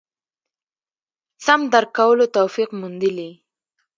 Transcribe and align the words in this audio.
سم 1.45 1.61
درک 1.73 1.89
کولو 1.97 2.25
توفیق 2.37 2.69
موندلي. 2.79 3.29